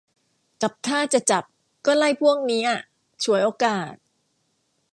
[0.61, 1.43] กับถ้าจะจับ
[1.85, 2.79] ก็ไล่พวกนี้อะ
[3.23, 3.93] ฉวยโอกาส